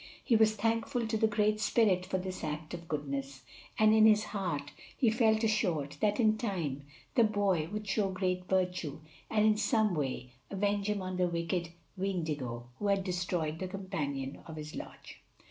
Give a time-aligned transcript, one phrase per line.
[0.23, 3.43] He was thankful to the Great Spirit for this act of goodness,
[3.77, 8.45] and in his heart he felt assured that in time the boy would show great
[8.45, 11.69] virtue and in some way avenge him on the wicked
[11.99, 15.21] Weendigo who had destroyed the companion of his lodge.